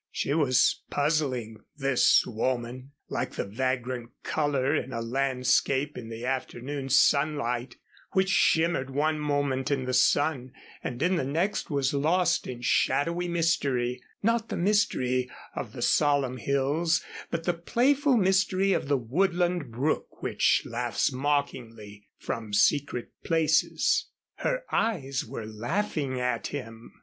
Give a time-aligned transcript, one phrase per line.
[0.09, 6.89] She was puzzling this woman like the vagrant color in a landscape in the afternoon
[6.89, 7.75] sunlight,
[8.13, 10.53] which shimmered one moment in the sun
[10.83, 16.37] and in the next was lost in shadowy mystery not the mystery of the solemn
[16.37, 24.07] hills, but the playful mystery of the woodland brook which laughs mockingly from secret places.
[24.37, 26.91] Her eyes were laughing at him.